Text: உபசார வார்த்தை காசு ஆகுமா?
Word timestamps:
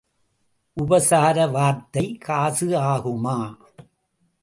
உபசார 0.77 1.47
வார்த்தை 1.51 2.05
காசு 2.17 2.67
ஆகுமா? 2.91 3.37